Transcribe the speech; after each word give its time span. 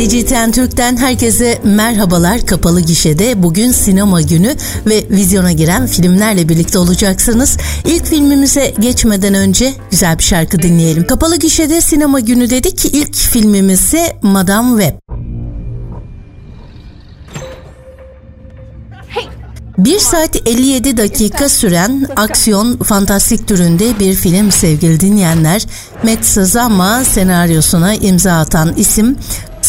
CGTN 0.00 0.50
Türk'ten 0.50 0.96
herkese 0.96 1.60
merhabalar. 1.64 2.46
Kapalı 2.46 2.80
Gişe'de 2.80 3.42
bugün 3.42 3.72
sinema 3.72 4.20
günü 4.20 4.56
ve 4.86 5.04
vizyona 5.10 5.52
giren 5.52 5.86
filmlerle 5.86 6.48
birlikte 6.48 6.78
olacaksınız. 6.78 7.56
İlk 7.84 8.06
filmimize 8.06 8.74
geçmeden 8.78 9.34
önce 9.34 9.72
güzel 9.90 10.18
bir 10.18 10.22
şarkı 10.22 10.62
dinleyelim. 10.62 11.06
Kapalı 11.06 11.36
Gişe'de 11.36 11.80
sinema 11.80 12.20
günü 12.20 12.50
dedik. 12.50 12.84
İlk 12.84 13.14
filmimiz 13.14 13.80
ise 13.80 14.16
Madame 14.22 14.82
Web. 14.82 15.00
1 19.78 19.98
saat 19.98 20.36
57 20.46 20.96
dakika 20.96 21.48
süren 21.48 22.06
aksiyon 22.16 22.76
fantastik 22.76 23.48
türünde 23.48 23.98
bir 23.98 24.14
film 24.14 24.52
sevgili 24.52 25.00
dinleyenler. 25.00 25.66
Matt 26.02 26.24
Sazama 26.24 27.04
senaryosuna 27.04 27.94
imza 27.94 28.32
atan 28.32 28.74
isim 28.76 29.16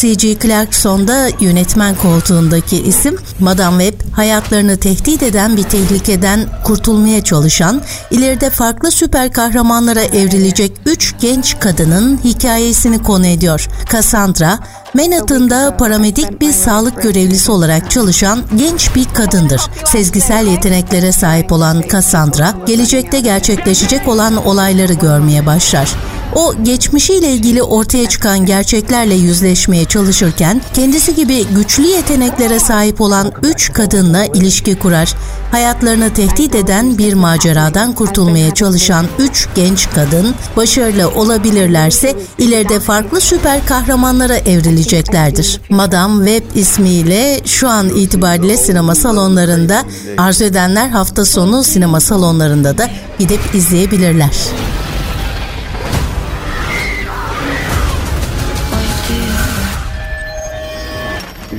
C.G. 0.02 0.38
Clarkson'da 0.38 1.28
yönetmen 1.40 1.94
koltuğundaki 1.94 2.82
isim 2.82 3.18
Madame 3.40 3.84
Web 3.84 4.16
hayatlarını 4.16 4.76
tehdit 4.76 5.22
eden 5.22 5.56
bir 5.56 5.62
tehlikeden 5.62 6.48
kurtulmaya 6.64 7.24
çalışan, 7.24 7.82
ileride 8.10 8.50
farklı 8.50 8.90
süper 8.90 9.32
kahramanlara 9.32 10.02
evrilecek 10.02 10.72
üç 10.86 11.14
genç 11.20 11.60
kadının 11.60 12.20
hikayesini 12.24 13.02
konu 13.02 13.26
ediyor. 13.26 13.68
Cassandra, 13.92 14.58
Manhattan'da 14.94 15.76
paramedik 15.76 16.40
bir 16.40 16.52
sağlık 16.52 17.02
görevlisi 17.02 17.52
olarak 17.52 17.90
çalışan 17.90 18.42
genç 18.56 18.94
bir 18.94 19.04
kadındır. 19.04 19.62
Sezgisel 19.84 20.46
yeteneklere 20.46 21.12
sahip 21.12 21.52
olan 21.52 21.82
Cassandra, 21.92 22.54
gelecekte 22.66 23.20
gerçekleşecek 23.20 24.08
olan 24.08 24.46
olayları 24.46 24.92
görmeye 24.92 25.46
başlar. 25.46 25.94
O 26.34 26.54
geçmişiyle 26.64 27.32
ilgili 27.32 27.62
ortaya 27.62 28.08
çıkan 28.08 28.46
gerçeklerle 28.46 29.14
yüzleşmeye 29.14 29.84
çalışırken 29.84 30.62
kendisi 30.74 31.14
gibi 31.14 31.44
güçlü 31.44 31.86
yeteneklere 31.86 32.58
sahip 32.58 33.00
olan 33.00 33.32
üç 33.42 33.72
kadınla 33.72 34.24
ilişki 34.24 34.78
kurar. 34.78 35.14
Hayatlarını 35.50 36.14
tehdit 36.14 36.54
eden 36.54 36.98
bir 36.98 37.14
maceradan 37.14 37.92
kurtulmaya 37.92 38.54
çalışan 38.54 39.06
üç 39.18 39.48
genç 39.54 39.90
kadın 39.90 40.34
başarılı 40.56 41.08
olabilirlerse 41.08 42.16
ileride 42.38 42.80
farklı 42.80 43.20
süper 43.20 43.66
kahramanlara 43.66 44.36
evrileceklerdir. 44.36 45.60
Madame 45.70 46.30
Web 46.30 46.56
ismiyle 46.56 47.40
şu 47.46 47.68
an 47.68 47.88
itibariyle 47.88 48.56
sinema 48.56 48.94
salonlarında 48.94 49.84
arzu 50.18 50.44
edenler 50.44 50.88
hafta 50.88 51.24
sonu 51.24 51.64
sinema 51.64 52.00
salonlarında 52.00 52.78
da 52.78 52.90
gidip 53.18 53.40
izleyebilirler. 53.54 54.30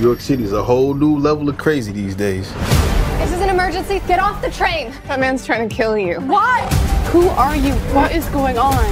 York 0.04 0.20
City 0.20 0.44
is 0.44 0.52
a 0.52 0.62
whole 0.62 0.94
new 0.94 1.18
level 1.18 1.48
of 1.48 1.58
crazy 1.58 1.94
these 1.94 2.14
days. 2.14 2.52
This 3.20 3.32
is 3.32 3.42
an 3.42 3.50
emergency. 3.50 4.02
Get 4.06 4.20
off 4.20 4.42
the 4.42 4.52
train. 4.52 4.92
That 5.08 5.20
man's 5.20 5.46
trying 5.46 5.70
to 5.70 5.73
kill 5.73 5.98
you. 5.98 6.16
What? 6.20 6.64
Who 7.14 7.30
are 7.30 7.56
you? 7.56 7.73
What 7.96 8.12
is 8.12 8.26
going 8.34 8.58
on? 8.58 8.84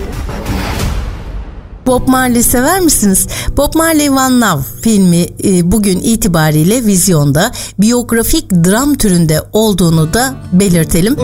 Bob 1.84 2.08
Marley 2.08 2.42
sever 2.42 2.80
misiniz? 2.82 3.28
Bob 3.58 3.76
Marley 3.76 4.10
One 4.10 4.40
Love 4.40 4.64
filmi 4.84 5.28
e, 5.44 5.72
bugün 5.72 6.00
itibariyle 6.00 6.86
vizyonda 6.86 7.52
biyografik 7.80 8.52
dram 8.52 8.96
türünde 8.96 9.42
olduğunu 9.54 10.14
da 10.14 10.34
belirtelim. 10.54 11.16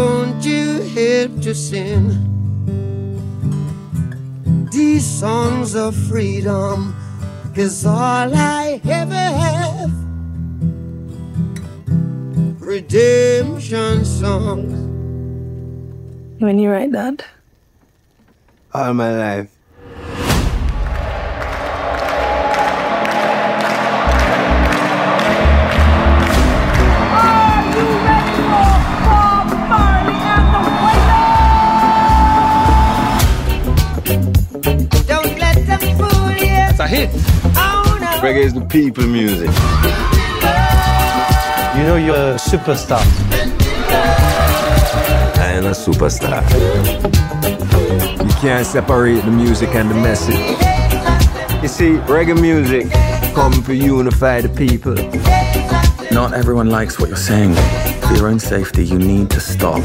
These 4.72 5.20
songs 5.20 5.76
of 5.76 5.96
freedom 6.10 6.94
is 7.58 7.86
all 7.86 8.34
I 8.36 8.80
ever 8.86 9.14
have. 9.16 9.92
Redemption 12.62 14.06
songs. 14.06 14.74
When 16.40 16.60
you 16.60 16.70
write 16.70 16.92
that? 16.92 17.26
All 18.74 18.94
my 18.94 19.12
life. 19.16 19.58
hit. 36.88 37.37
Reggae 38.28 38.44
is 38.44 38.54
the 38.54 38.66
people 38.66 39.08
music. 39.08 39.48
You 41.78 41.84
know 41.88 41.96
you're 41.96 42.34
a 42.34 42.38
superstar. 42.38 43.00
I 45.38 45.54
am 45.54 45.66
a 45.66 45.72
superstar. 45.72 46.44
You 48.22 48.34
can't 48.42 48.66
separate 48.66 49.24
the 49.24 49.32
music 49.32 49.76
and 49.76 49.90
the 49.90 49.96
message. 49.96 50.36
You 51.62 51.70
see, 51.70 51.92
reggae 52.12 52.36
music 52.36 52.92
come 53.34 53.64
to 53.64 53.74
unify 53.74 54.42
the 54.42 54.50
people. 54.50 54.96
Not 56.12 56.34
everyone 56.34 56.70
likes 56.70 57.00
what 57.00 57.08
you're 57.08 57.16
saying. 57.16 57.56
For 58.02 58.16
your 58.16 58.28
own 58.28 58.40
safety, 58.40 58.84
you 58.84 59.00
need 59.00 59.30
to 59.30 59.40
stop. 59.40 59.82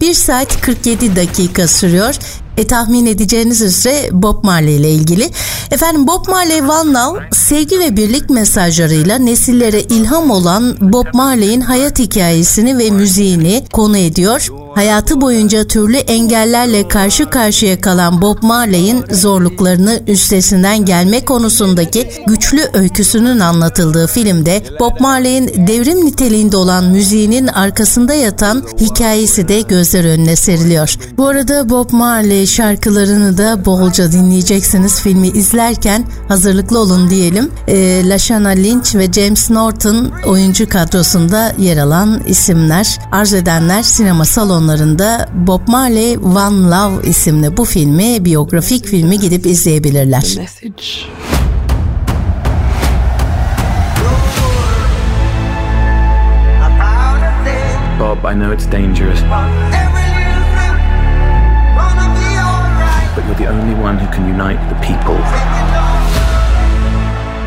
1 0.00 0.14
saat 0.14 0.56
47 0.64 1.16
dakika 1.16 1.68
sürüyor. 1.68 2.14
E 2.56 2.66
tahmin 2.66 3.06
edeceğiniz 3.06 3.62
üzere 3.62 4.08
Bob 4.12 4.44
Marley 4.44 4.76
ile 4.76 4.90
ilgili. 4.90 5.30
Efendim 5.70 6.06
Bob 6.06 6.28
Marley 6.28 6.60
One 6.60 6.92
Love 6.92 7.20
sevgi 7.32 7.78
ve 7.78 7.96
birlik 7.96 8.30
mesajlarıyla 8.30 9.18
nesillere 9.18 9.80
ilham 9.80 10.30
olan 10.30 10.92
Bob 10.92 11.06
Marley'in 11.14 11.60
hayat 11.60 11.98
hikayesini 11.98 12.78
ve 12.78 12.90
müziğini 12.90 13.64
konu 13.72 13.96
ediyor. 13.96 14.50
Hayatı 14.74 15.20
boyunca 15.20 15.64
türlü 15.64 15.96
engellerle 15.96 16.88
karşı 16.88 17.30
karşıya 17.30 17.80
kalan 17.80 18.22
Bob 18.22 18.42
Marley'in 18.42 19.04
zorluklarını 19.10 20.00
üstesinden 20.06 20.84
gelme 20.84 21.24
konusundaki 21.24 22.10
güçlü 22.26 22.70
öyküsünün 22.74 23.38
anlatıldığı 23.38 24.06
filmde 24.06 24.62
Bob 24.80 25.00
Marley'in 25.00 25.66
devrim 25.66 26.06
niteliğinde 26.06 26.56
olan 26.56 26.84
müziğinin 26.84 27.46
arkasında 27.46 28.14
yatan 28.14 28.62
hikayesi 28.80 29.48
de 29.48 29.60
gözler 29.60 30.04
önüne 30.04 30.36
seriliyor. 30.36 30.96
Bu 31.16 31.26
arada 31.26 31.68
Bob 31.68 31.90
Marley 31.92 32.45
şarkılarını 32.46 33.38
da 33.38 33.64
bolca 33.64 34.12
dinleyeceksiniz 34.12 35.00
filmi 35.00 35.28
izlerken 35.28 36.04
hazırlıklı 36.28 36.78
olun 36.78 37.10
diyelim. 37.10 37.50
E, 37.68 38.08
Lashana 38.08 38.48
Lynch 38.48 38.94
ve 38.94 39.12
James 39.12 39.50
Norton 39.50 40.12
oyuncu 40.26 40.68
kadrosunda 40.68 41.52
yer 41.58 41.76
alan 41.76 42.22
isimler. 42.26 42.98
Arz 43.12 43.34
edenler 43.34 43.82
sinema 43.82 44.24
salonlarında 44.24 45.28
Bob 45.34 45.68
Marley 45.68 46.18
One 46.18 46.70
Love 46.70 47.08
isimli 47.08 47.56
bu 47.56 47.64
filmi, 47.64 48.24
biyografik 48.24 48.86
filmi 48.86 49.18
gidip 49.18 49.46
izleyebilirler. 49.46 50.24
Bob, 57.98 58.24
I 58.24 58.34
know 58.34 58.52
it's 58.52 58.66
dangerous. 58.66 59.20
You're 63.26 63.34
the 63.34 63.48
only 63.48 63.74
one 63.74 63.98
who 63.98 64.06
can 64.14 64.28
unite 64.28 64.60
the 64.68 64.78
people. 64.86 65.18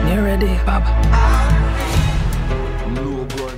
You're 0.10 0.26
ready, 0.26 0.60
Bob. 0.68 0.84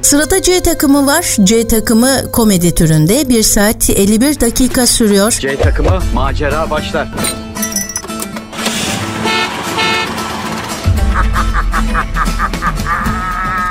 Sırada 0.01 0.41
C 0.41 0.63
takımı 0.63 1.07
var. 1.07 1.37
C 1.43 1.67
takımı 1.67 2.31
komedi 2.31 2.75
türünde 2.75 3.29
1 3.29 3.43
saat 3.43 3.89
51 3.89 4.39
dakika 4.39 4.87
sürüyor. 4.87 5.31
C 5.31 5.57
takımı 5.57 5.99
macera 6.13 6.69
başlar. 6.69 7.07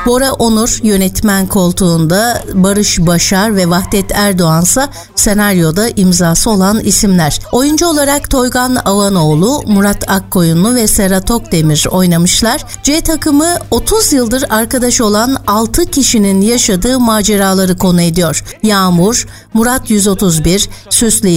Bora 0.06 0.32
Onur 0.32 0.78
yönetmen 0.82 1.46
koltuğunda, 1.46 2.42
Barış 2.54 2.98
Başar 2.98 3.56
ve 3.56 3.70
Vahdet 3.70 4.12
Erdoğansa 4.14 4.88
senaryoda 5.16 5.88
imzası 5.88 6.50
olan 6.50 6.80
isimler. 6.80 7.38
Oyuncu 7.52 7.86
olarak 7.86 8.30
Toygan 8.30 8.76
Avanoğlu, 8.84 9.62
Murat 9.66 10.10
Akkoyunlu 10.10 10.74
ve 10.74 10.86
Serhat 10.86 11.30
Okdemir 11.30 11.86
oynamışlar. 11.90 12.64
C 12.82 13.00
takımı 13.00 13.56
30 13.70 14.12
yıldır 14.12 14.44
arkadaş 14.50 15.00
olan 15.00 15.36
6 15.46 15.86
kişinin 15.86 16.40
yaşadığı 16.40 17.00
maceraları 17.00 17.78
konu 17.78 18.02
ediyor. 18.02 18.44
Yağmur, 18.62 19.26
Murat 19.54 19.90
131, 19.90 20.68
Süslü 20.90 21.28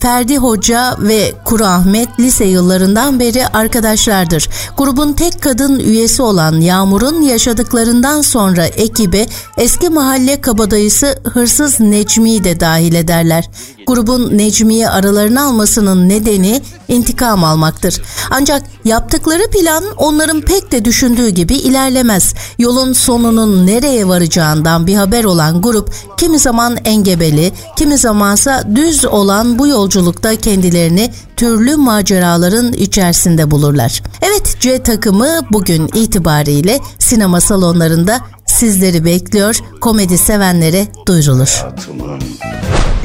Ferdi 0.00 0.38
Hoca 0.38 0.96
ve 1.00 1.34
Kuru 1.44 1.64
Ahmet 1.64 2.20
lise 2.20 2.44
yıllarından 2.44 3.20
beri 3.20 3.46
arkadaşlardır. 3.46 4.48
Grubun 4.76 5.12
tek 5.12 5.42
kadın 5.42 5.78
üyesi 5.78 6.22
olan 6.22 6.60
Yağmur'un 6.60 7.22
yaşadıklarından 7.22 8.22
sonra 8.22 8.66
ekibe 8.66 9.26
eski 9.56 9.88
mahalle 9.88 10.40
kabadayısı 10.40 11.16
Hırsız 11.24 11.80
Necmi'yi 11.80 12.44
de 12.44 12.60
dahil 12.60 12.94
ederler. 12.94 13.50
Grubun 13.86 14.38
Necmi'yi 14.38 14.88
aralarına 14.88 15.44
almasının 15.44 16.08
nedeni 16.08 16.62
intikam 16.88 17.44
almaktır. 17.44 18.02
Ancak 18.30 18.62
yaptıkları 18.84 19.50
plan 19.50 19.84
onların 19.96 20.40
pek 20.40 20.72
de 20.72 20.84
düşündüğü 20.84 21.28
gibi 21.28 21.54
ilerlemez. 21.54 22.34
Yolun 22.58 22.92
sonunun 22.92 23.66
nereye 23.66 24.08
varacağından 24.08 24.86
bir 24.86 24.94
haber 24.94 25.24
olan 25.24 25.62
grup 25.62 25.94
kimi 26.16 26.38
zaman 26.38 26.76
engebeli, 26.84 27.52
kimi 27.76 27.98
zamansa 27.98 28.64
düz 28.74 29.04
olan 29.04 29.58
bu 29.58 29.66
yolculukta 29.86 30.36
kendilerini 30.36 31.12
türlü 31.36 31.76
maceraların 31.76 32.72
içerisinde 32.72 33.50
bulurlar. 33.50 34.02
Evet 34.22 34.56
C 34.60 34.82
takımı 34.82 35.40
bugün 35.52 35.90
itibariyle 35.94 36.80
sinema 36.98 37.40
salonlarında 37.40 38.20
sizleri 38.46 39.04
bekliyor. 39.04 39.56
Komedi 39.80 40.18
sevenlere 40.18 40.86
duyurulur. 41.06 41.48
Hayatımın 41.48 42.20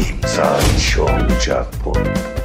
imza 0.10 0.60
işi 0.78 1.01
olacak 1.01 1.68
bu. 1.86 1.94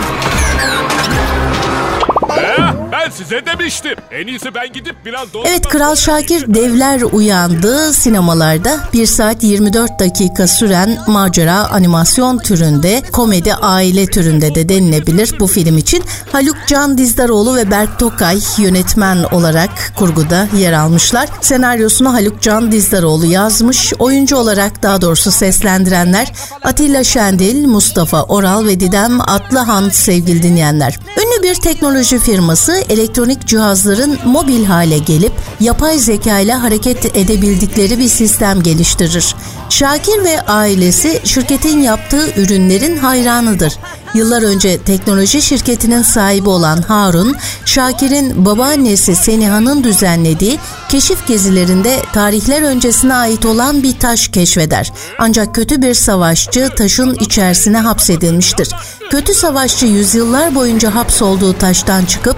Ben 3.06 3.10
size 3.10 3.46
demiştim. 3.46 3.94
En 4.10 4.26
iyisi 4.26 4.54
ben 4.54 4.72
gidip 4.72 4.96
biraz 5.04 5.32
dondurma... 5.32 5.48
Evet 5.48 5.68
Kral 5.68 5.94
Şakir 5.94 6.54
Devler 6.54 7.00
Uyandı 7.00 7.92
sinemalarda 7.92 8.80
1 8.92 9.06
saat 9.06 9.42
24 9.42 10.00
dakika 10.00 10.46
süren 10.46 10.98
macera 11.06 11.70
animasyon 11.70 12.38
türünde 12.38 13.02
komedi 13.12 13.54
aile 13.54 14.06
türünde 14.06 14.54
de 14.54 14.68
denilebilir 14.68 15.40
bu 15.40 15.46
film 15.46 15.78
için. 15.78 16.04
Haluk 16.32 16.56
Can 16.66 16.98
Dizdaroğlu 16.98 17.56
ve 17.56 17.70
Berk 17.70 17.98
Tokay 17.98 18.38
yönetmen 18.58 19.22
olarak 19.32 19.70
kurguda 19.96 20.48
yer 20.58 20.72
almışlar. 20.72 21.28
Senaryosunu 21.40 22.14
Haluk 22.14 22.42
Can 22.42 22.72
Dizdaroğlu 22.72 23.26
yazmış. 23.26 23.92
Oyuncu 23.98 24.36
olarak 24.36 24.82
daha 24.82 25.00
doğrusu 25.00 25.30
seslendirenler 25.30 26.32
Atilla 26.62 27.04
Şendil, 27.04 27.66
Mustafa 27.66 28.22
Oral 28.22 28.66
ve 28.66 28.80
Didem 28.80 29.20
Atlıhan 29.20 29.88
sevgili 29.88 30.42
dinleyenler. 30.42 30.98
Ünlü 31.16 31.42
bir 31.42 31.54
teknoloji 31.54 32.18
firması 32.18 32.72
elektronik 32.96 33.46
cihazların 33.46 34.18
mobil 34.24 34.64
hale 34.64 34.98
gelip 34.98 35.32
yapay 35.60 35.98
zeka 35.98 36.38
ile 36.38 36.52
hareket 36.54 37.16
edebildikleri 37.16 37.98
bir 37.98 38.08
sistem 38.08 38.62
geliştirir. 38.62 39.34
Şakir 39.70 40.24
ve 40.24 40.40
ailesi 40.40 41.20
şirketin 41.24 41.78
yaptığı 41.78 42.40
ürünlerin 42.40 42.96
hayranıdır. 42.96 43.78
Yıllar 44.14 44.42
önce 44.42 44.78
teknoloji 44.78 45.42
şirketinin 45.42 46.02
sahibi 46.02 46.48
olan 46.48 46.82
Harun, 46.82 47.36
Şakir'in 47.64 48.44
babaannesi 48.44 49.16
Seniha'nın 49.16 49.84
düzenlediği 49.84 50.58
keşif 50.88 51.26
gezilerinde 51.26 52.02
tarihler 52.12 52.62
öncesine 52.62 53.14
ait 53.14 53.46
olan 53.46 53.82
bir 53.82 53.98
taş 53.98 54.28
keşfeder. 54.28 54.92
Ancak 55.18 55.54
kötü 55.54 55.82
bir 55.82 55.94
savaşçı 55.94 56.68
taşın 56.76 57.14
içerisine 57.14 57.78
hapsedilmiştir. 57.78 58.68
Kötü 59.10 59.34
savaşçı 59.34 59.86
yüzyıllar 59.86 60.54
boyunca 60.54 60.94
hapsolduğu 60.94 61.52
taştan 61.52 62.04
çıkıp 62.04 62.36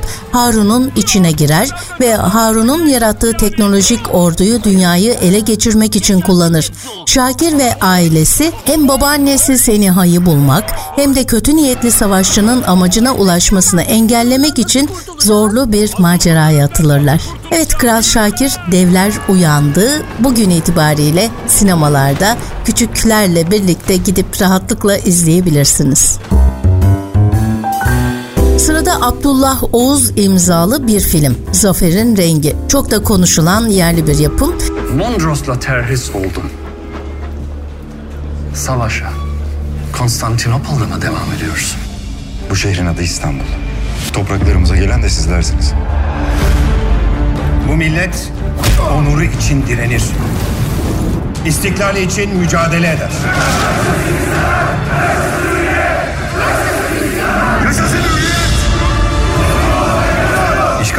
Harun'un 0.48 0.92
içine 0.96 1.32
girer 1.32 1.68
ve 2.00 2.14
Harun'un 2.14 2.86
yarattığı 2.86 3.32
teknolojik 3.32 4.14
orduyu 4.14 4.62
dünyayı 4.62 5.12
ele 5.12 5.40
geçirmek 5.40 5.96
için 5.96 6.20
kullanır. 6.20 6.72
Şakir 7.06 7.58
ve 7.58 7.74
ailesi 7.80 8.52
hem 8.64 8.88
babaannesi 8.88 9.58
Seniha'yı 9.58 10.26
bulmak 10.26 10.64
hem 10.96 11.14
de 11.14 11.24
kötü 11.24 11.56
niyetli 11.56 11.90
savaşçının 11.90 12.62
amacına 12.62 13.14
ulaşmasını 13.14 13.82
engellemek 13.82 14.58
için 14.58 14.90
zorlu 15.18 15.72
bir 15.72 15.90
maceraya 15.98 16.64
atılırlar. 16.64 17.20
Evet 17.50 17.78
Kral 17.78 18.02
Şakir 18.02 18.52
devler 18.72 19.12
uyandı. 19.28 20.02
Bugün 20.18 20.50
itibariyle 20.50 21.30
sinemalarda 21.46 22.36
küçüklerle 22.64 23.50
birlikte 23.50 23.96
gidip 23.96 24.42
rahatlıkla 24.42 24.96
izleyebilirsiniz. 24.96 26.18
Sırada 28.68 29.02
Abdullah 29.02 29.62
Oğuz 29.72 30.12
imzalı 30.16 30.86
bir 30.86 31.00
film. 31.00 31.36
Zafer'in 31.52 32.16
Rengi. 32.16 32.56
Çok 32.68 32.90
da 32.90 33.02
konuşulan 33.02 33.66
yerli 33.66 34.06
bir 34.06 34.18
yapım. 34.18 34.54
Mondros'la 34.96 35.60
terhis 35.60 36.10
oldum. 36.10 36.50
Savaşa. 38.54 39.10
Konstantinopol'da 39.98 40.86
mı 40.86 41.02
devam 41.02 41.32
ediyoruz? 41.36 41.76
Bu 42.50 42.56
şehrin 42.56 42.86
adı 42.86 43.02
İstanbul. 43.02 43.44
Topraklarımıza 44.12 44.76
gelen 44.76 45.02
de 45.02 45.08
sizlersiniz. 45.08 45.72
Bu 47.68 47.76
millet 47.76 48.32
onuru 48.98 49.24
için 49.24 49.66
direnir. 49.66 50.02
İstiklali 51.46 52.02
için 52.02 52.36
mücadele 52.36 52.88
eder. 52.88 53.10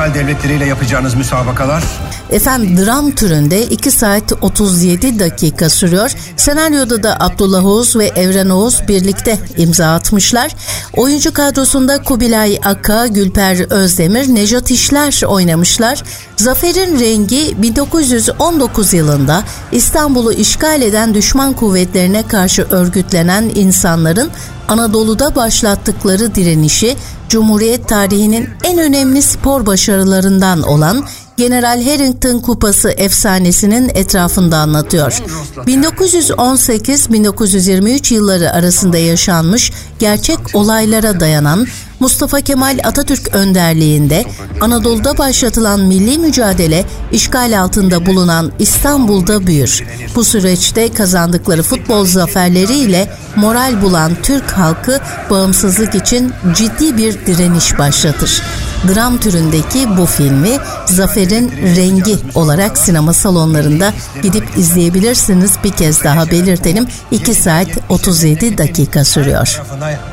İşgal 0.09 0.21
devletleriyle 0.21 0.65
yapacağınız 0.65 1.15
müsabakalar 1.15 1.83
Efendim 2.29 2.85
dram 2.85 3.11
türünde 3.11 3.63
2 3.63 3.91
saat 3.91 4.33
37 4.41 5.19
dakika 5.19 5.69
sürüyor. 5.69 6.11
Senaryoda 6.37 7.03
da 7.03 7.17
Abdullah 7.19 7.65
Oğuz 7.65 7.95
ve 7.95 8.05
Evren 8.05 8.49
Oğuz 8.49 8.87
birlikte 8.87 9.37
imza 9.57 9.93
atmışlar. 9.93 10.55
Oyuncu 10.93 11.33
kadrosunda 11.33 12.03
Kubilay 12.03 12.59
Aka, 12.65 13.07
Gülper 13.07 13.71
Özdemir, 13.71 14.35
Nejat 14.35 14.71
İşler 14.71 15.23
oynamışlar. 15.27 16.03
Zafer'in 16.37 16.99
rengi 16.99 17.61
1919 17.61 18.93
yılında 18.93 19.43
İstanbul'u 19.71 20.33
işgal 20.33 20.81
eden 20.81 21.13
düşman 21.13 21.53
kuvvetlerine 21.53 22.27
karşı 22.27 22.67
örgütlenen 22.71 23.51
insanların 23.55 24.31
Anadolu'da 24.69 25.35
başlattıkları 25.35 26.35
direnişi 26.35 26.95
Cumhuriyet 27.29 27.87
tarihinin 27.87 28.49
en 28.63 28.79
önemli 28.79 29.21
spor 29.21 29.65
başarılarından 29.65 30.61
olan 30.61 31.05
General 31.39 31.83
Harrington 31.83 32.39
Kupası 32.39 32.89
efsanesinin 32.89 33.91
etrafında 33.93 34.57
anlatıyor. 34.57 35.11
1918-1923 35.57 38.13
yılları 38.13 38.51
arasında 38.51 38.97
yaşanmış 38.97 39.71
gerçek 39.99 40.39
olaylara 40.53 41.19
dayanan 41.19 41.67
Mustafa 41.99 42.41
Kemal 42.41 42.79
Atatürk 42.83 43.35
önderliğinde 43.35 44.25
Anadolu'da 44.61 45.17
başlatılan 45.17 45.79
milli 45.79 46.17
mücadele 46.17 46.85
işgal 47.11 47.59
altında 47.59 48.05
bulunan 48.05 48.51
İstanbul'da 48.59 49.47
büyür. 49.47 49.83
Bu 50.15 50.23
süreçte 50.23 50.93
kazandıkları 50.93 51.63
futbol 51.63 52.05
zaferleriyle 52.05 53.13
moral 53.35 53.81
bulan 53.81 54.11
Türk 54.23 54.51
halkı 54.51 54.99
bağımsızlık 55.29 55.95
için 55.95 56.33
ciddi 56.55 56.97
bir 56.97 57.25
direniş 57.25 57.79
başlatır. 57.79 58.41
Dram 58.87 59.17
türündeki 59.17 59.97
bu 59.97 60.05
filmi 60.05 60.57
Zafer'in 60.85 61.51
Rengi 61.75 62.17
olarak 62.35 62.77
sinema 62.77 63.13
salonlarında 63.13 63.93
gidip 64.23 64.57
izleyebilirsiniz. 64.57 65.51
Bir 65.63 65.71
kez 65.71 66.03
daha 66.03 66.31
belirtelim 66.31 66.87
2 67.11 67.33
saat 67.33 67.67
37 67.89 68.57
dakika 68.57 69.05
sürüyor. 69.05 69.61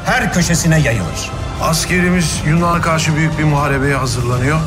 Her 0.05 0.33
köşesine 0.33 0.81
yayılır. 0.81 1.31
Askerimiz 1.63 2.41
Yunan'a 2.47 2.81
karşı 2.81 3.17
büyük 3.17 3.39
bir 3.39 3.45
muharebeye 3.45 3.95
hazırlanıyor. 3.97 4.59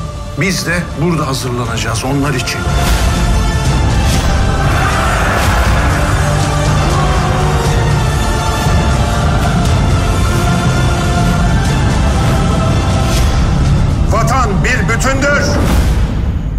Biz 0.41 0.65
de 0.65 0.79
burada 1.01 1.27
hazırlanacağız 1.27 2.03
onlar 2.03 2.33
için. 2.33 2.59
Bütündür. 14.89 15.41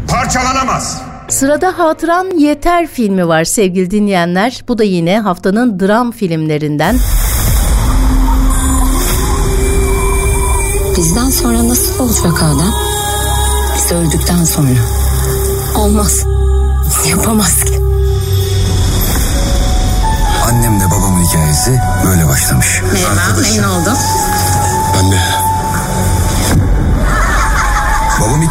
Parçalanamaz. 0.09 1.03
Sırada 1.29 1.79
Hatıran 1.79 2.31
Yeter 2.39 2.87
filmi 2.87 3.29
var 3.29 3.45
sevgili 3.45 3.91
dinleyenler. 3.91 4.63
Bu 4.69 4.79
da 4.79 4.85
yine 4.85 5.21
haftanın 5.21 5.81
dram 5.81 6.11
filmlerinden. 6.13 6.97
Bizden 10.97 11.31
sonra 11.31 11.69
nasıl 11.69 12.05
olacak 12.05 12.43
Adem? 12.43 12.73
Biz 13.77 13.93
öldükten 13.93 14.45
sonra. 14.45 14.69
Olmaz. 15.77 16.25
Yapamaz 17.11 17.65
ki. 17.65 17.81
Annemle 20.45 20.85
babamın 20.91 21.25
hikayesi 21.25 21.81
böyle 22.07 22.29
başlamış. 22.29 22.83
Merhaba, 22.93 23.41
memnun 23.41 23.81
oldum. 23.81 23.97
Ben 24.95 25.13
de. 25.13 25.40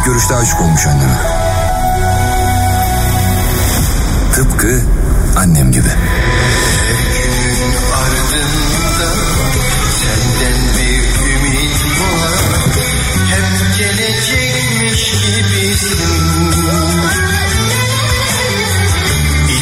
İlk 0.00 0.06
görüşte 0.06 0.34
aşık 0.34 0.60
olmuş 0.60 0.86
anneme. 0.86 1.18
Tıpkı 4.34 4.82
annem 5.36 5.72
gibi. 5.72 5.88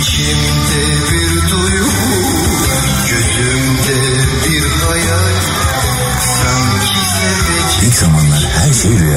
İçimde 0.01 0.85
bir 1.13 1.51
duygu 1.51 1.91
Gözümde 3.11 3.97
bir 4.49 4.67
hayal 4.87 5.28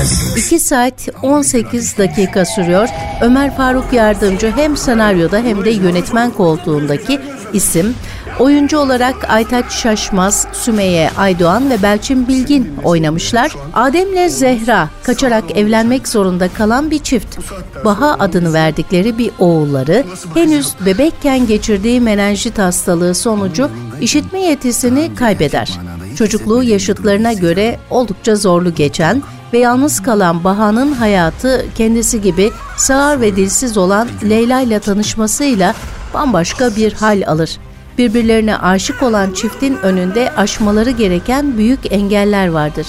gibi. 0.04 0.40
2 0.40 0.60
saat 0.60 1.10
18 1.24 1.98
dakika 1.98 2.46
sürüyor. 2.46 2.90
Ömer 3.22 3.58
Faruk 3.58 3.94
Yardımcı 3.94 4.52
hem 4.56 4.78
senaryoda 4.78 5.38
hem 5.38 5.66
de 5.66 5.70
yönetmen 5.70 6.32
koltuğundaki 6.32 7.20
isim. 7.54 7.96
Oyuncu 8.40 8.78
olarak 8.78 9.30
Aytaç 9.30 9.72
Şaşmaz, 9.72 10.48
Sümeyye 10.54 11.10
Aydoğan 11.18 11.70
ve 11.70 11.82
Belçin 11.82 12.28
Bilgin 12.28 12.74
oynamışlar. 12.84 13.56
Adem'le 13.74 14.30
Zehra 14.30 14.90
kaçarak 15.04 15.58
evlenmek 15.58 16.08
zorunda 16.08 16.50
kalan 16.50 16.92
bir 16.92 17.00
çift. 17.00 17.38
Baha 17.86 18.16
adını 18.20 18.54
verdikleri 18.54 19.18
bir 19.18 19.32
oğulları 19.40 20.04
henüz 20.34 20.74
bebekken 20.86 21.48
geçirdiği 21.48 22.02
menenjit 22.02 22.58
hastalığı 22.58 23.16
sonucu 23.16 23.70
işitme 24.02 24.42
yetisini 24.42 25.16
kaybeder. 25.16 25.80
Çocukluğu 26.18 26.64
yaşıtlarına 26.64 27.34
göre 27.34 27.80
oldukça 27.90 28.36
zorlu 28.36 28.76
geçen 28.76 29.22
ve 29.54 29.60
yalnız 29.60 30.04
kalan 30.04 30.44
Baha'nın 30.44 30.92
hayatı 30.92 31.66
kendisi 31.76 32.22
gibi 32.22 32.52
sağır 32.78 33.22
ve 33.22 33.36
dilsiz 33.36 33.78
olan 33.78 34.08
Leyla 34.30 34.62
ile 34.62 34.80
tanışmasıyla 34.80 35.74
bambaşka 36.14 36.76
bir 36.76 36.94
hal 36.94 37.24
alır. 37.28 37.58
Birbirlerine 37.98 38.58
aşık 38.58 39.04
olan 39.04 39.34
çiftin 39.34 39.78
önünde 39.78 40.32
aşmaları 40.38 40.92
gereken 40.92 41.58
büyük 41.58 41.92
engeller 41.94 42.48
vardır. 42.48 42.88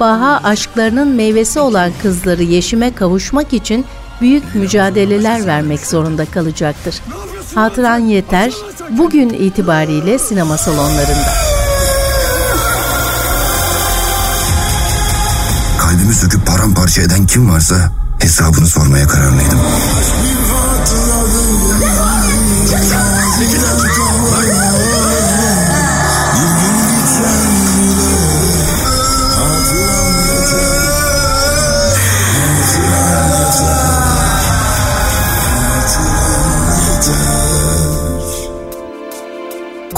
Baha 0.00 0.40
aşklarının 0.44 1.08
meyvesi 1.08 1.60
olan 1.60 1.92
kızları 2.02 2.42
Yeşim'e 2.42 2.94
kavuşmak 2.94 3.52
için 3.52 3.84
büyük 4.20 4.54
mücadeleler 4.54 5.46
vermek 5.46 5.80
zorunda 5.80 6.24
kalacaktır. 6.24 6.94
Hatıran 7.54 7.98
Yeter 7.98 8.52
bugün 8.90 9.28
itibariyle 9.28 10.18
sinema 10.18 10.56
salonlarında. 10.56 11.53
Kalbimi 16.04 16.20
söküp 16.20 16.46
paramparça 16.46 17.02
eden 17.02 17.26
kim 17.26 17.50
varsa 17.50 17.92
hesabını 18.18 18.66
sormaya 18.66 19.06
kararlıydım. 19.06 19.58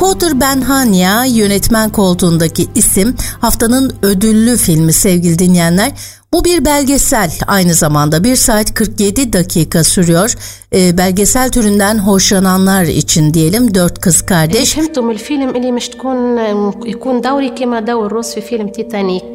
Kodur 0.06 0.40
Benhania 0.42 1.26
yönetmen 1.26 1.90
koltuğundaki 1.90 2.68
isim 2.76 3.16
haftanın 3.42 3.96
ödüllü 4.04 4.58
filmi 4.58 4.94
sevgili 4.94 5.40
dinleyenler. 5.40 5.92
Bu 6.34 6.46
bir 6.46 6.66
belgesel 6.66 7.32
aynı 7.48 7.74
zamanda 7.74 8.24
1 8.24 8.36
saat 8.36 8.74
47 8.74 9.34
dakika 9.34 9.84
sürüyor. 9.84 10.34
Ee, 10.76 10.98
belgesel 10.98 11.50
türünden 11.52 11.98
hoşlananlar 11.98 12.84
için 12.84 13.34
diyelim 13.34 13.76
dört 13.76 14.00
kız 14.02 14.22
kardeş. 14.22 14.76
فهمتوا 14.76 15.04
من 15.08 15.14
الفيلم 15.18 15.50
اللي 15.58 15.72
مش 15.78 15.88
تكون 15.94 16.18
يكون 16.94 17.16
دوري 17.22 17.50
كما 17.60 17.80
دور 17.90 18.12
روس 18.16 18.30
في 18.34 18.42
فيلم 18.42 18.68
تيتانيك 18.76 19.32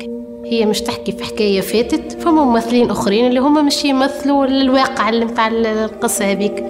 هي 0.50 0.66
مش 0.66 0.80
تحكي 0.80 1.12
في 1.12 1.24
حكاية 1.24 1.60
فاتت 1.60 2.22
فما 2.22 2.44
ممثلين 2.44 2.90
أخرين 2.90 3.26
اللي 3.26 3.40
هم 3.40 3.66
مش 3.66 3.84
يمثلوا 3.84 4.46
الواقع 4.46 5.08
اللي 5.08 5.24
متاع 5.24 5.46
القصة 5.48 6.24
هذيك 6.32 6.64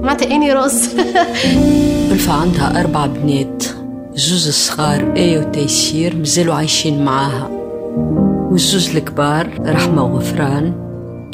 معناتها 0.00 0.30
إني 0.30 0.52
روس 0.52 0.88
ألفا 2.12 2.32
عندها 2.32 2.80
أربع 2.80 3.06
بنات 3.06 3.64
الجوز 4.10 4.48
الصغار 4.48 5.12
آية 5.16 5.38
وتيسير 5.38 6.16
مازالوا 6.16 6.54
عايشين 6.54 7.04
معاها. 7.04 7.48
والزوز 8.50 8.96
الكبار 8.96 9.48
رحمة 9.66 10.04
وغفران. 10.04 10.85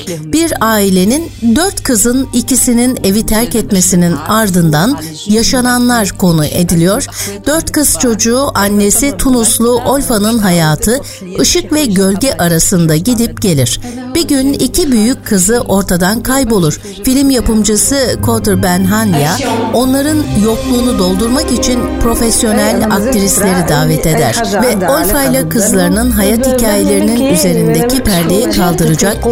Bir 0.08 0.52
ailenin 0.60 1.30
dört 1.56 1.82
kızın 1.82 2.28
ikisinin 2.32 2.98
evi 3.04 3.26
terk 3.26 3.54
etmesinin 3.54 4.16
ardından 4.28 4.98
yaşananlar 5.26 6.08
konu 6.18 6.44
ediliyor. 6.44 7.06
Dört 7.46 7.72
kız 7.72 7.98
çocuğu 7.98 8.46
annesi 8.54 9.16
Tunuslu 9.16 9.70
Olfa'nın 9.70 10.38
hayatı 10.38 11.00
ışık 11.40 11.72
ve 11.72 11.84
gölge 11.84 12.32
arasında 12.32 12.96
gidip 12.96 13.42
gelir. 13.42 13.80
Bir 14.14 14.28
gün 14.28 14.52
iki 14.52 14.92
büyük 14.92 15.26
kızı 15.26 15.60
ortadan 15.60 16.22
kaybolur. 16.22 16.80
Film 17.04 17.30
yapımcısı 17.30 17.96
Kodur 18.22 18.62
Benhanya 18.62 19.36
onların 19.74 20.18
yokluğunu 20.44 20.98
doldurmak 20.98 21.52
için 21.52 21.80
profesyonel 22.02 22.84
aktrisleri 22.90 23.68
davet 23.68 24.06
eder 24.06 24.42
ve 24.62 24.88
Olfa 24.88 25.24
ile 25.24 25.48
kızlarının 25.48 26.10
hayat 26.10 26.46
hikayelerinin 26.46 27.34
üzerindeki 27.34 28.02
perdeyi 28.02 28.50
kaldıracak 28.50 29.26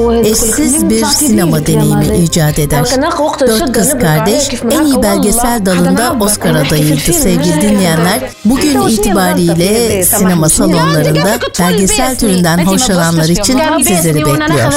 eşsiz 0.61 0.90
bir 0.90 1.05
sinema 1.05 1.67
deneyimi 1.67 2.19
icat 2.19 2.59
eder. 2.59 2.85
Dört 3.40 3.73
Kız 3.73 3.99
Kardeş 3.99 4.49
en 4.71 4.85
iyi 4.85 5.02
belgesel 5.02 5.67
dalında 5.67 6.17
Oscar 6.21 6.55
adayıydı 6.55 7.12
sevgili 7.12 7.61
dinleyenler. 7.61 8.21
Bugün 8.45 8.88
itibariyle 8.88 10.02
sinema 10.05 10.49
salonlarında 10.49 11.38
belgesel 11.61 12.17
türünden 12.19 12.59
hoşlananlar 12.67 13.29
için 13.29 13.59
sizleri 13.85 14.14
bekliyor. 14.14 14.73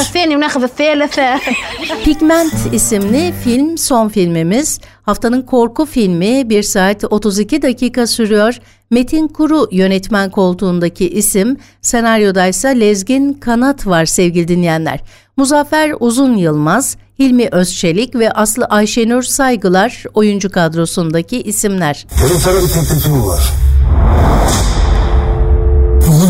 Pigment 2.03 2.53
isimli 2.73 3.33
film 3.43 3.77
son 3.77 4.09
filmimiz. 4.09 4.79
Haftanın 5.03 5.41
korku 5.41 5.85
filmi 5.85 6.49
1 6.49 6.63
saat 6.63 7.03
32 7.03 7.61
dakika 7.61 8.07
sürüyor. 8.07 8.59
Metin 8.89 9.27
Kuru 9.27 9.67
yönetmen 9.71 10.29
koltuğundaki 10.29 11.09
isim, 11.09 11.57
senaryodaysa 11.81 12.67
Lezgin 12.67 13.33
Kanat 13.33 13.87
var 13.87 14.05
sevgili 14.05 14.47
dinleyenler. 14.47 15.03
Muzaffer 15.37 15.93
Uzun 15.99 16.35
Yılmaz, 16.35 16.97
Hilmi 17.19 17.47
Özçelik 17.51 18.15
ve 18.15 18.31
Aslı 18.31 18.65
Ayşenur 18.65 19.23
Saygılar 19.23 20.03
oyuncu 20.13 20.51
kadrosundaki 20.51 21.41
isimler. 21.41 22.05
Benim 22.23 22.39
sana 22.39 22.55
bir 22.55 22.67
teklifim 22.67 23.27
var. 23.27 23.41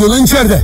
Lan 0.10 0.24
içeride? 0.24 0.62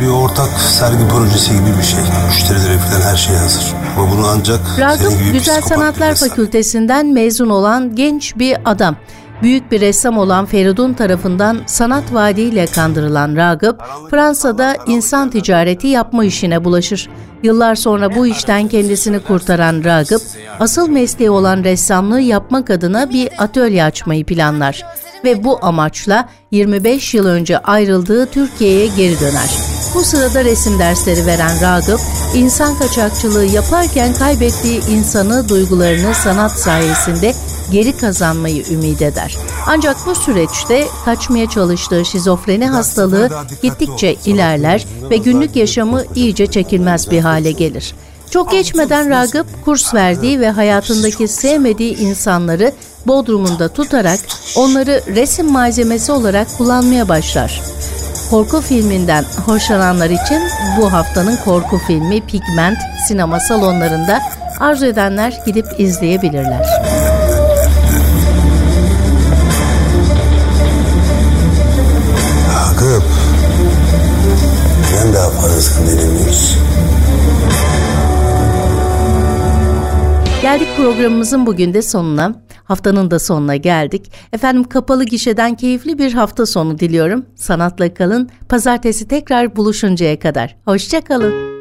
Bir 0.00 0.08
ortak 0.08 0.48
sergi 0.60 1.08
projesi 1.08 1.50
gibi 1.50 1.78
bir 1.78 1.82
şey. 1.82 1.98
Müşterilere 2.26 2.78
falan 2.78 3.00
her 3.00 3.16
şey 3.16 3.36
hazır. 3.36 3.74
Ama 3.96 4.10
bunu 4.10 4.26
ancak 4.26 4.60
Ragıp 4.78 5.12
senin 5.12 5.24
gibi 5.24 5.32
Güzel 5.32 5.62
Sanatlar 5.62 6.14
Fakültesinden 6.14 7.06
mezun 7.06 7.48
olan 7.50 7.94
genç 7.94 8.36
bir 8.38 8.56
adam. 8.64 8.96
Büyük 9.42 9.72
bir 9.72 9.80
ressam 9.80 10.18
olan 10.18 10.46
Feridun 10.46 10.92
tarafından 10.92 11.58
sanat 11.66 12.14
vaadiyle 12.14 12.66
kandırılan 12.66 13.36
Ragıp, 13.36 13.82
Fransa'da 14.10 14.76
insan 14.86 15.30
ticareti 15.30 15.86
yapma 15.86 16.24
işine 16.24 16.64
bulaşır. 16.64 17.08
Yıllar 17.42 17.74
sonra 17.74 18.14
bu 18.14 18.26
işten 18.26 18.68
kendisini 18.68 19.20
kurtaran 19.20 19.84
Ragıp, 19.84 20.22
asıl 20.60 20.88
mesleği 20.88 21.30
olan 21.30 21.64
ressamlığı 21.64 22.20
yapmak 22.20 22.70
adına 22.70 23.10
bir 23.10 23.28
atölye 23.38 23.84
açmayı 23.84 24.24
planlar 24.24 24.84
ve 25.24 25.44
bu 25.44 25.58
amaçla 25.62 26.28
25 26.50 27.14
yıl 27.14 27.26
önce 27.26 27.58
ayrıldığı 27.58 28.26
Türkiye'ye 28.26 28.86
geri 28.86 29.20
döner. 29.20 29.50
Bu 29.94 30.04
sırada 30.04 30.44
resim 30.44 30.78
dersleri 30.78 31.26
veren 31.26 31.60
Ragıp, 31.60 32.00
insan 32.34 32.78
kaçakçılığı 32.78 33.44
yaparken 33.44 34.14
kaybettiği 34.14 34.80
insanı, 34.90 35.48
duygularını 35.48 36.14
sanat 36.14 36.52
sayesinde 36.52 37.34
geri 37.72 37.96
kazanmayı 37.96 38.64
ümit 38.70 39.02
eder. 39.02 39.36
Ancak 39.66 39.96
bu 40.06 40.14
süreçte 40.14 40.86
kaçmaya 41.04 41.48
çalıştığı 41.48 42.04
şizofreni 42.04 42.66
hastalığı 42.66 43.30
gittikçe 43.62 44.14
ilerler 44.26 44.86
ve 45.10 45.16
günlük 45.16 45.56
yaşamı 45.56 46.04
iyice 46.14 46.46
çekilmez 46.46 47.10
bir 47.10 47.20
hale 47.20 47.52
gelir. 47.52 47.94
Çok 48.30 48.50
geçmeden 48.50 49.10
Ragıp 49.10 49.46
kurs 49.64 49.94
verdiği 49.94 50.40
ve 50.40 50.50
hayatındaki 50.50 51.28
sevmediği 51.28 51.98
insanları 51.98 52.72
Bodrum'unda 53.06 53.68
tutarak 53.68 54.18
onları 54.56 55.02
resim 55.14 55.52
malzemesi 55.52 56.12
olarak 56.12 56.48
kullanmaya 56.58 57.08
başlar. 57.08 57.60
Korku 58.30 58.60
filminden 58.60 59.24
hoşlananlar 59.46 60.10
için 60.10 60.42
bu 60.80 60.92
haftanın 60.92 61.36
korku 61.36 61.78
filmi 61.78 62.26
Pigment 62.26 62.78
sinema 63.08 63.40
salonlarında 63.40 64.20
arzu 64.60 64.86
edenler 64.86 65.40
gidip 65.46 65.66
izleyebilirler. 65.78 66.66
Ragıp. 72.54 73.02
Neden 74.92 75.14
daha 75.14 75.30
fazlasını 75.30 75.90
denemiyoruz? 75.90 76.56
Geldik 80.42 80.68
programımızın 80.76 81.46
bugün 81.46 81.74
de 81.74 81.82
sonuna. 81.82 82.34
Haftanın 82.66 83.10
da 83.10 83.18
sonuna 83.18 83.56
geldik. 83.56 84.12
Efendim 84.32 84.64
kapalı 84.64 85.04
gişeden 85.04 85.54
keyifli 85.54 85.98
bir 85.98 86.12
hafta 86.12 86.46
sonu 86.46 86.78
diliyorum. 86.78 87.26
Sanatla 87.34 87.94
kalın. 87.94 88.28
Pazartesi 88.48 89.08
tekrar 89.08 89.56
buluşuncaya 89.56 90.18
kadar. 90.18 90.56
Hoşçakalın. 90.64 91.55